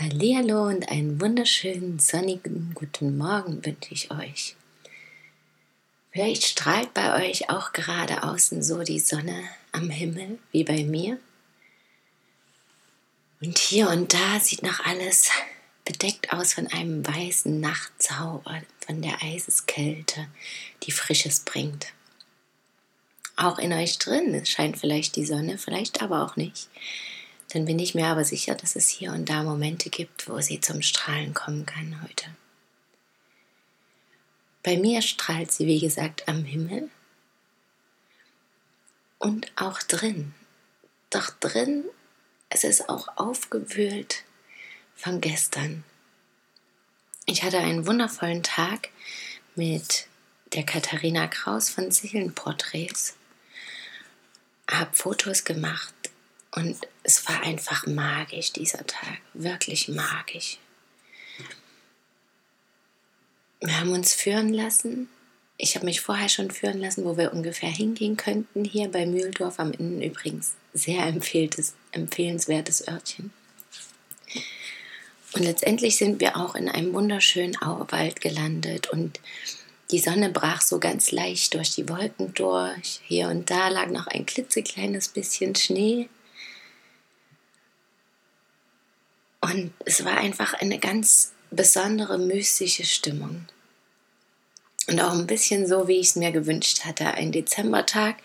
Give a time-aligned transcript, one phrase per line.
[0.00, 4.54] Hallihallo und einen wunderschönen sonnigen guten Morgen wünsche ich euch.
[6.12, 9.42] Vielleicht strahlt bei euch auch gerade außen so die Sonne
[9.72, 11.18] am Himmel wie bei mir.
[13.40, 15.30] Und hier und da sieht noch alles
[15.84, 20.28] bedeckt aus von einem weißen Nachtzauber, von der Eiseskälte,
[20.84, 21.88] die Frisches bringt.
[23.34, 26.68] Auch in euch drin scheint vielleicht die Sonne, vielleicht aber auch nicht
[27.48, 30.60] dann bin ich mir aber sicher, dass es hier und da Momente gibt, wo sie
[30.60, 32.26] zum Strahlen kommen kann heute.
[34.62, 36.90] Bei mir strahlt sie, wie gesagt, am Himmel
[39.18, 40.34] und auch drin.
[41.10, 41.84] Doch drin,
[42.50, 44.24] es ist auch aufgewühlt
[44.94, 45.84] von gestern.
[47.24, 48.90] Ich hatte einen wundervollen Tag
[49.54, 50.06] mit
[50.52, 53.16] der Katharina Kraus von Seelenporträts,
[54.70, 55.94] habe Fotos gemacht
[56.52, 56.76] und
[57.08, 59.16] es war einfach magisch, dieser Tag.
[59.32, 60.58] Wirklich magisch.
[63.60, 65.08] Wir haben uns führen lassen.
[65.56, 68.62] Ich habe mich vorher schon führen lassen, wo wir ungefähr hingehen könnten.
[68.62, 70.52] Hier bei Mühldorf am Innen übrigens.
[70.74, 73.32] Sehr empfehlenswertes Örtchen.
[75.32, 79.18] Und letztendlich sind wir auch in einem wunderschönen Auwald gelandet und
[79.90, 83.00] die Sonne brach so ganz leicht durch die Wolken durch.
[83.04, 86.10] Hier und da lag noch ein klitzekleines bisschen Schnee.
[89.48, 93.46] Und es war einfach eine ganz besondere mystische Stimmung.
[94.86, 97.06] Und auch ein bisschen so, wie ich es mir gewünscht hatte.
[97.06, 98.16] Ein Dezembertag,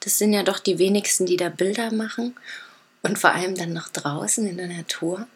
[0.00, 2.34] das sind ja doch die wenigsten, die da Bilder machen.
[3.02, 5.26] Und vor allem dann noch draußen in der Natur.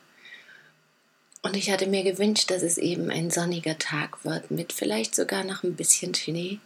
[1.42, 5.44] Und ich hatte mir gewünscht, dass es eben ein sonniger Tag wird, mit vielleicht sogar
[5.44, 6.60] noch ein bisschen Schnee.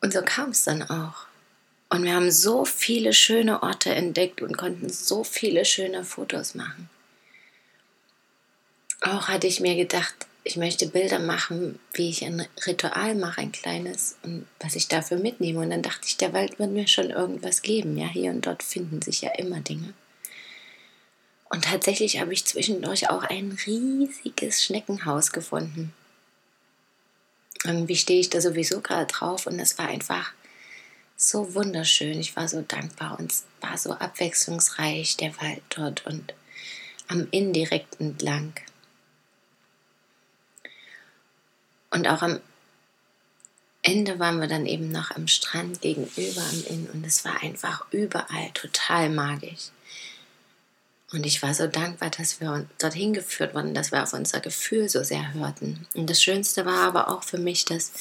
[0.00, 1.26] Und so kam es dann auch.
[1.88, 6.90] Und wir haben so viele schöne Orte entdeckt und konnten so viele schöne Fotos machen.
[9.00, 10.14] Auch hatte ich mir gedacht,
[10.44, 15.18] ich möchte Bilder machen, wie ich ein Ritual mache, ein kleines, und was ich dafür
[15.18, 15.60] mitnehme.
[15.60, 17.96] Und dann dachte ich, der Wald wird mir schon irgendwas geben.
[17.96, 19.92] Ja, hier und dort finden sich ja immer Dinge.
[21.48, 25.92] Und tatsächlich habe ich zwischendurch auch ein riesiges Schneckenhaus gefunden.
[27.64, 30.32] Irgendwie stehe ich da sowieso gerade drauf und es war einfach
[31.16, 32.20] so wunderschön.
[32.20, 36.34] Ich war so dankbar und es war so abwechslungsreich, der Wald dort und
[37.08, 38.52] am Inn direkt entlang.
[41.96, 42.40] Und auch am
[43.80, 47.86] Ende waren wir dann eben noch am Strand gegenüber am Inn und es war einfach
[47.90, 49.70] überall total magisch.
[51.12, 54.88] Und ich war so dankbar, dass wir dorthin geführt wurden, dass wir auf unser Gefühl
[54.90, 55.86] so sehr hörten.
[55.94, 57.92] Und das Schönste war aber auch für mich, dass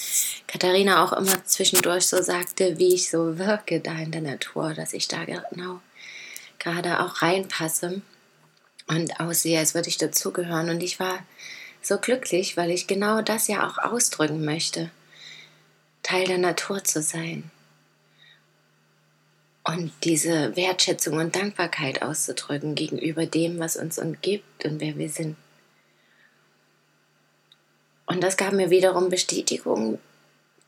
[0.47, 4.91] Katharina auch immer zwischendurch so sagte, wie ich so wirke da in der Natur, dass
[4.91, 5.81] ich da genau
[6.59, 8.01] gerade auch reinpasse
[8.87, 10.69] und aussehe, als würde ich dazugehören.
[10.69, 11.19] Und ich war
[11.87, 14.89] so glücklich, weil ich genau das ja auch ausdrücken möchte,
[16.03, 17.49] Teil der Natur zu sein
[19.65, 25.35] und diese Wertschätzung und Dankbarkeit auszudrücken gegenüber dem, was uns umgibt und wer wir sind.
[28.05, 29.97] Und das gab mir wiederum Bestätigung,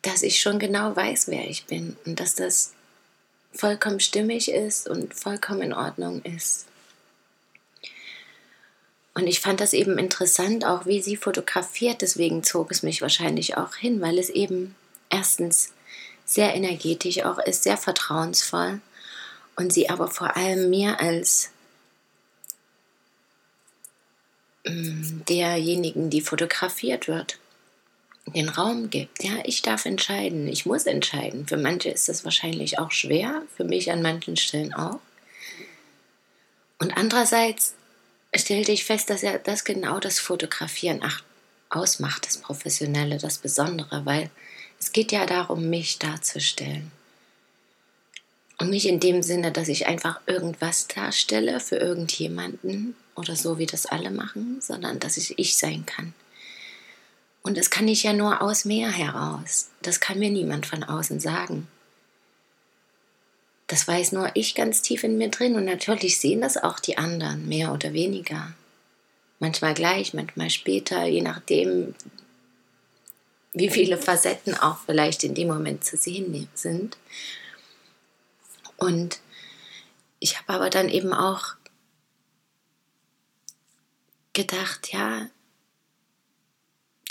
[0.01, 2.73] dass ich schon genau weiß, wer ich bin und dass das
[3.53, 6.66] vollkommen stimmig ist und vollkommen in Ordnung ist.
[9.17, 13.57] Und ich fand das eben interessant, auch wie sie fotografiert, deswegen zog es mich wahrscheinlich
[13.57, 14.75] auch hin, weil es eben
[15.09, 15.73] erstens
[16.23, 18.79] sehr energetisch auch ist, sehr vertrauensvoll
[19.56, 21.50] und sie aber vor allem mir als
[24.68, 27.39] mm, derjenigen, die fotografiert wird,
[28.27, 29.24] den Raum gibt.
[29.24, 31.47] Ja, ich darf entscheiden, ich muss entscheiden.
[31.47, 35.00] Für manche ist das wahrscheinlich auch schwer, für mich an manchen Stellen auch.
[36.77, 37.74] Und andererseits
[38.38, 41.01] stellte ich fest, dass ja das genau das Fotografieren
[41.69, 44.30] ausmacht, das Professionelle, das Besondere, weil
[44.80, 46.92] es geht ja darum, mich darzustellen.
[48.60, 53.68] Und nicht in dem Sinne, dass ich einfach irgendwas darstelle für irgendjemanden oder so, wie
[53.68, 56.13] das alle machen, sondern dass ich ich sein kann.
[57.44, 59.69] Und das kann ich ja nur aus mir heraus.
[59.81, 61.68] Das kann mir niemand von außen sagen.
[63.68, 66.98] Das weiß nur ich ganz tief in mir drin und natürlich sehen das auch die
[66.98, 68.54] anderen, mehr oder weniger.
[69.40, 71.94] Manchmal gleich, manchmal später, je nachdem,
[73.54, 76.98] wie viele Facetten auch vielleicht in dem Moment zu sehen sind.
[78.78, 79.19] Und
[80.19, 81.56] ich habe aber dann eben auch
[84.31, 85.30] gedacht, ja,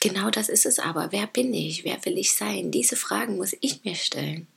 [0.01, 1.13] genau das ist es aber.
[1.13, 1.85] Wer bin ich?
[1.85, 2.71] Wer will ich sein?
[2.71, 4.49] Diese Fragen muss ich mir stellen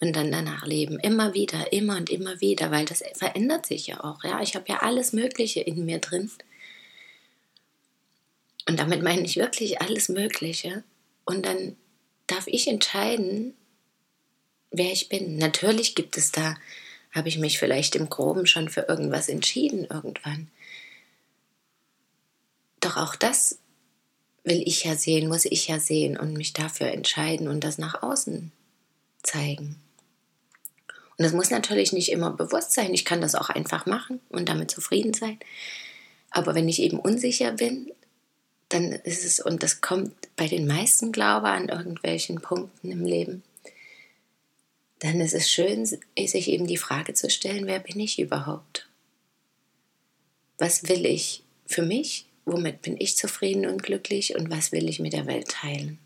[0.00, 0.98] und dann danach leben.
[0.98, 4.24] Immer wieder, immer und immer wieder, weil das verändert sich ja auch.
[4.24, 6.30] Ja, ich habe ja alles Mögliche in mir drin.
[8.66, 10.84] Und damit meine ich wirklich alles Mögliche.
[11.24, 11.76] Und dann
[12.26, 13.54] darf ich entscheiden,
[14.70, 15.36] wer ich bin.
[15.36, 16.56] Natürlich gibt es da,
[17.12, 20.48] habe ich mich vielleicht im Groben schon für irgendwas entschieden irgendwann.
[22.80, 23.58] Doch auch das
[24.44, 28.02] will ich ja sehen, muss ich ja sehen und mich dafür entscheiden und das nach
[28.02, 28.52] außen
[29.22, 29.76] zeigen.
[31.20, 32.94] Und das muss natürlich nicht immer bewusst sein.
[32.94, 35.38] Ich kann das auch einfach machen und damit zufrieden sein.
[36.30, 37.92] Aber wenn ich eben unsicher bin,
[38.70, 43.04] dann ist es, und das kommt bei den meisten, glaube ich, an irgendwelchen Punkten im
[43.04, 43.42] Leben,
[45.00, 48.88] dann ist es schön, sich eben die Frage zu stellen, wer bin ich überhaupt?
[50.56, 52.24] Was will ich für mich?
[52.46, 54.36] Womit bin ich zufrieden und glücklich?
[54.36, 55.98] Und was will ich mit der Welt teilen?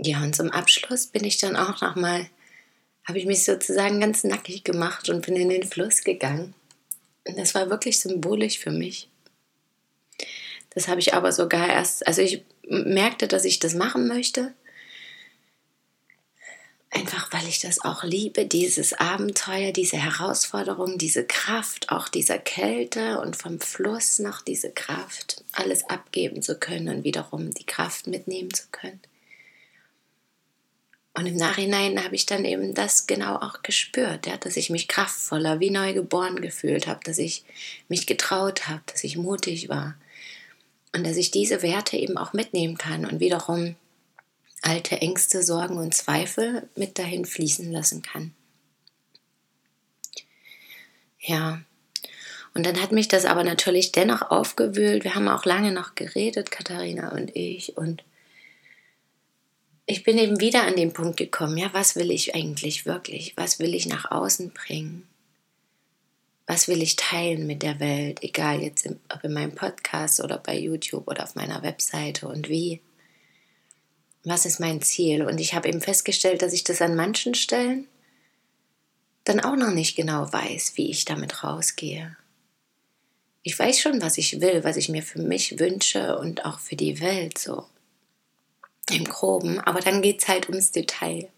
[0.00, 2.28] Ja, und zum Abschluss bin ich dann auch nochmal,
[3.06, 6.54] habe ich mich sozusagen ganz nackig gemacht und bin in den Fluss gegangen.
[7.26, 9.08] Und das war wirklich symbolisch für mich.
[10.70, 14.54] Das habe ich aber sogar erst, also ich merkte, dass ich das machen möchte.
[16.90, 23.20] Einfach weil ich das auch liebe, dieses Abenteuer, diese Herausforderung, diese Kraft, auch dieser Kälte
[23.20, 28.54] und vom Fluss noch diese Kraft, alles abgeben zu können und wiederum die Kraft mitnehmen
[28.54, 29.00] zu können.
[31.18, 34.86] Und im Nachhinein habe ich dann eben das genau auch gespürt, ja, dass ich mich
[34.86, 37.42] kraftvoller, wie neu geboren gefühlt habe, dass ich
[37.88, 39.96] mich getraut habe, dass ich mutig war
[40.94, 43.74] und dass ich diese Werte eben auch mitnehmen kann und wiederum
[44.62, 48.32] alte Ängste, Sorgen und Zweifel mit dahin fließen lassen kann.
[51.18, 51.62] Ja,
[52.54, 55.02] und dann hat mich das aber natürlich dennoch aufgewühlt.
[55.02, 58.04] Wir haben auch lange noch geredet, Katharina und ich, und
[59.90, 63.32] ich bin eben wieder an den Punkt gekommen, ja, was will ich eigentlich wirklich?
[63.36, 65.08] Was will ich nach außen bringen?
[66.46, 68.22] Was will ich teilen mit der Welt?
[68.22, 72.50] Egal jetzt im, ob in meinem Podcast oder bei YouTube oder auf meiner Webseite und
[72.50, 72.82] wie.
[74.24, 75.24] Was ist mein Ziel?
[75.24, 77.86] Und ich habe eben festgestellt, dass ich das an manchen Stellen
[79.24, 82.14] dann auch noch nicht genau weiß, wie ich damit rausgehe.
[83.42, 86.76] Ich weiß schon, was ich will, was ich mir für mich wünsche und auch für
[86.76, 87.64] die Welt so
[88.90, 91.28] im Groben, aber dann geht es halt ums Detail.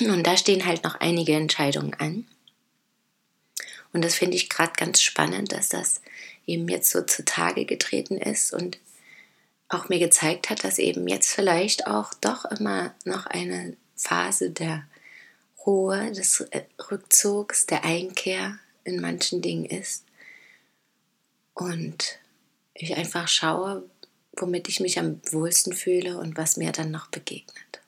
[0.00, 2.26] Und da stehen halt noch einige Entscheidungen an.
[3.92, 6.02] Und das finde ich gerade ganz spannend, dass das
[6.46, 8.78] eben jetzt so zutage getreten ist und
[9.68, 14.86] auch mir gezeigt hat, dass eben jetzt vielleicht auch doch immer noch eine Phase der
[15.66, 16.46] Ruhe, des
[16.90, 20.04] Rückzugs, der Einkehr in manchen Dingen ist.
[21.54, 22.18] Und
[22.72, 23.84] ich einfach schaue,
[24.40, 27.80] womit ich mich am wohlsten fühle und was mir dann noch begegnet.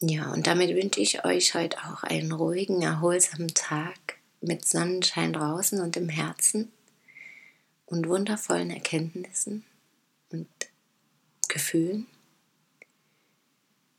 [0.00, 5.80] Ja, und damit wünsche ich euch heute auch einen ruhigen, erholsamen Tag mit Sonnenschein draußen
[5.80, 6.72] und im Herzen
[7.84, 9.64] und wundervollen Erkenntnissen
[10.30, 10.48] und
[11.48, 12.06] Gefühlen.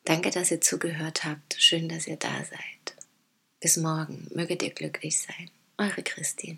[0.05, 1.55] Danke, dass ihr zugehört habt.
[1.59, 2.95] Schön, dass ihr da seid.
[3.59, 4.27] Bis morgen.
[4.33, 5.51] Möget ihr glücklich sein.
[5.77, 6.57] Eure Christine.